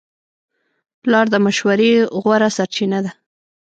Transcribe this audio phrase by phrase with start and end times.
[1.01, 1.91] پلار د مشورې
[2.21, 3.11] غوره سرچینه ده.